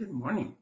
[0.00, 0.56] Good morning.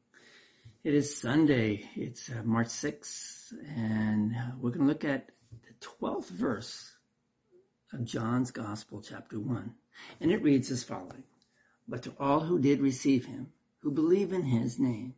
[0.83, 1.89] It is Sunday.
[1.95, 5.29] It's uh, March 6th, and uh, we're going to look at
[5.65, 6.91] the 12th verse
[7.93, 9.73] of John's Gospel, chapter 1.
[10.19, 11.23] And it reads as following
[11.87, 15.15] But to all who did receive him, who believe in his name,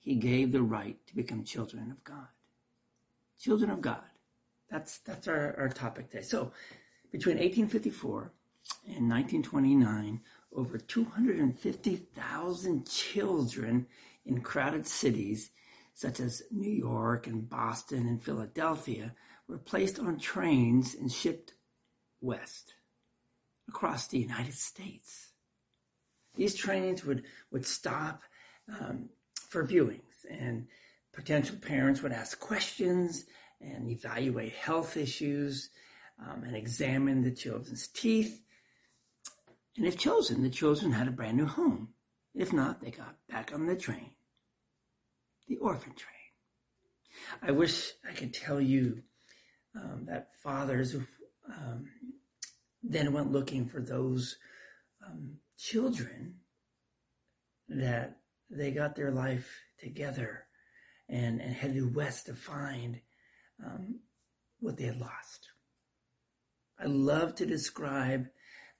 [0.00, 2.26] he gave the right to become children of God.
[3.38, 4.02] Children of God.
[4.72, 6.24] That's, that's our, our topic today.
[6.24, 6.50] So,
[7.12, 8.32] between 1854
[8.86, 10.20] and 1929,
[10.54, 13.86] over 250,000 children
[14.24, 15.50] in crowded cities
[15.94, 19.14] such as New York and Boston and Philadelphia
[19.48, 21.52] were placed on trains and shipped
[22.20, 22.74] west
[23.68, 25.32] across the United States.
[26.34, 28.22] These trains would, would stop
[28.68, 29.10] um,
[29.48, 30.68] for viewings and
[31.12, 33.26] potential parents would ask questions
[33.60, 35.68] and evaluate health issues
[36.18, 38.40] um, and examine the children's teeth
[39.76, 41.88] and if chosen, the children had a brand new home.
[42.34, 44.10] If not, they got back on the train.
[45.48, 46.12] The orphan train.
[47.42, 49.02] I wish I could tell you
[49.74, 51.86] um, that fathers um,
[52.82, 54.36] then went looking for those
[55.06, 56.36] um, children
[57.68, 58.18] that
[58.50, 60.46] they got their life together
[61.08, 63.00] and, and headed west to find
[63.64, 64.00] um,
[64.60, 65.48] what they had lost.
[66.78, 68.26] I love to describe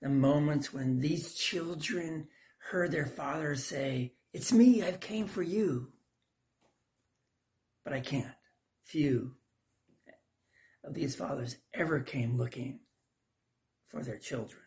[0.03, 5.93] the moments when these children heard their father say, It's me, I've came for you.
[7.85, 8.35] But I can't.
[8.83, 9.31] Few
[10.83, 12.81] of these fathers ever came looking
[13.87, 14.61] for their children.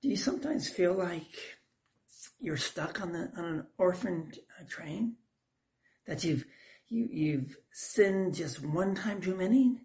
[0.00, 1.36] Do you sometimes feel like
[2.40, 5.16] you're stuck on, the, on an orphan uh, train?
[6.06, 6.46] That you've,
[6.88, 9.82] you, you've sinned just one time too many?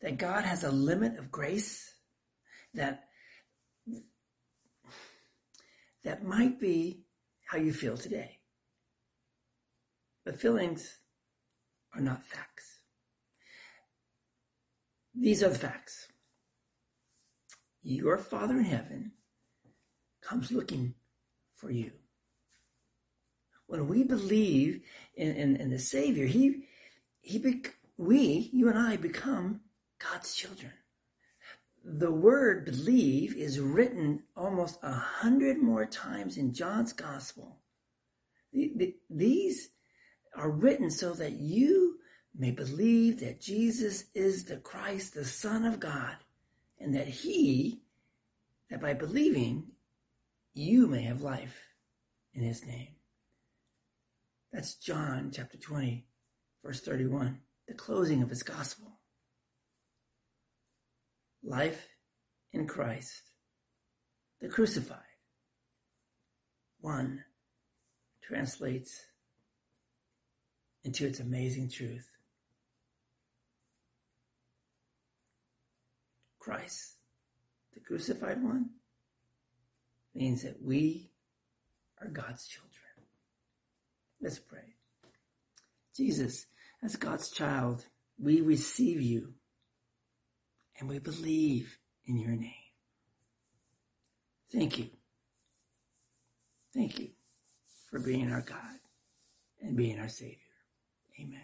[0.00, 1.89] That God has a limit of grace?
[2.74, 3.04] That
[6.04, 7.04] that might be
[7.46, 8.38] how you feel today.
[10.24, 10.98] But feelings
[11.94, 12.80] are not facts.
[15.14, 16.08] These are the facts.
[17.82, 19.12] Your Father in heaven
[20.22, 20.94] comes looking
[21.56, 21.92] for you.
[23.66, 24.82] When we believe
[25.14, 26.64] in, in, in the Savior, He,
[27.20, 29.60] He, bec- we, you and I, become
[29.98, 30.72] God's children
[31.84, 37.58] the word believe is written almost a hundred more times in John's gospel.
[38.52, 39.70] These
[40.36, 41.98] are written so that you
[42.36, 46.16] may believe that Jesus is the Christ, the Son of God,
[46.78, 47.80] and that he,
[48.68, 49.68] that by believing,
[50.54, 51.58] you may have life
[52.34, 52.94] in his name.
[54.52, 56.04] That's John chapter 20,
[56.64, 58.99] verse 31, the closing of his gospel
[61.42, 61.88] life
[62.52, 63.22] in Christ,
[64.40, 64.98] the crucified.
[66.80, 67.24] One
[68.22, 69.00] translates
[70.84, 72.08] into its amazing truth.
[76.38, 76.94] Christ,
[77.74, 78.70] the crucified one,
[80.14, 81.10] means that we
[82.00, 82.70] are God's children.
[84.22, 84.74] Let's pray.
[85.96, 86.46] Jesus,
[86.82, 87.84] as God's child,
[88.18, 89.34] we receive you
[90.80, 92.52] and we believe in your name.
[94.52, 94.88] Thank you.
[96.74, 97.10] Thank you
[97.90, 98.78] for being our God
[99.60, 100.36] and being our Savior.
[101.20, 101.40] Amen.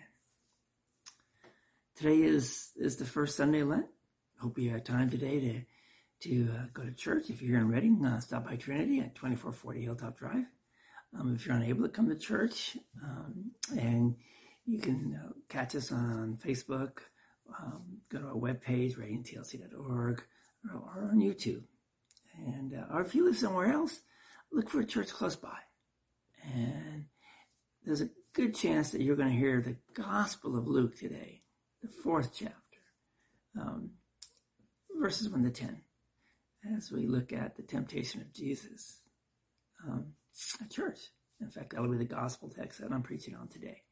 [1.96, 3.86] Today is, is the first Sunday of Lent.
[4.40, 5.60] Hope you had time today to
[6.18, 7.28] to uh, go to church.
[7.28, 10.46] If you're in Redding, uh, stop by Trinity at 2440 Hilltop Drive.
[11.18, 14.16] Um, if you're unable to come to church, um, and
[14.64, 17.00] you can uh, catch us on Facebook,
[17.58, 20.22] um, go to our webpage, reddingtlc.org,
[20.72, 21.62] or, or on YouTube.
[22.38, 24.00] And uh, or if you live somewhere else,
[24.52, 25.58] look for a church close by.
[26.44, 27.06] And
[27.84, 31.42] there's a good chance that you're going to hear the Gospel of Luke today,
[31.82, 32.54] the fourth chapter,
[33.58, 33.90] um,
[35.00, 35.80] verses 1 to 10,
[36.76, 39.00] as we look at the temptation of Jesus
[39.86, 40.12] um,
[40.60, 40.98] at church.
[41.40, 43.82] In fact, that'll be the gospel text that I'm preaching on today.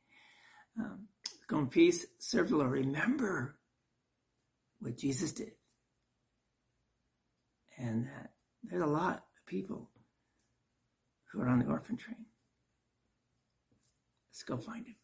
[0.78, 1.08] Um,
[1.48, 2.06] Go in peace.
[2.18, 2.70] Serve the Lord.
[2.70, 3.56] Remember
[4.80, 5.52] what Jesus did.
[7.78, 8.30] And that
[8.62, 9.90] there's a lot of people
[11.30, 12.24] who are on the orphan train.
[14.30, 14.96] Let's go find him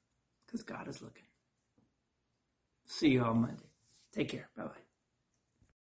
[0.46, 1.25] because God is looking.
[2.86, 3.70] See you all Monday.
[4.12, 4.48] Take care.
[4.56, 4.89] Bye bye.